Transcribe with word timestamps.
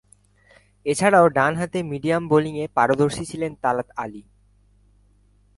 এছাড়াও, 0.85 1.25
ডানহাতে 1.27 1.79
মিডিয়াম 1.83 2.23
বোলিংয়ে 2.27 2.65
পারদর্শী 2.75 3.23
ছিলেন 3.25 3.51
তালাত 3.61 3.89
আলী। 3.95 4.21